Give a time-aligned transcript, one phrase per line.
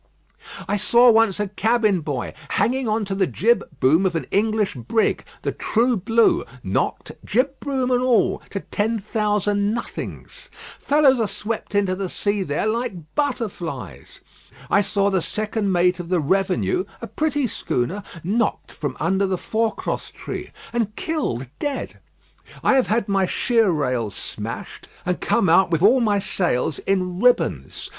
[0.67, 5.23] I saw once a cabin boy hanging on to the jibboom of an English brig,
[5.43, 10.49] the True Blue, knocked, jibboom and all, to ten thousand nothings.
[10.79, 14.21] Fellows are swept into the air there like butterflies.
[14.71, 19.37] I saw the second mate of the Revenue, a pretty schooner, knocked from under the
[19.37, 21.99] forecross tree, and killed dead.
[22.63, 27.19] I have had my sheer rails smashed, and come out with all my sails in
[27.19, 27.87] ribbons.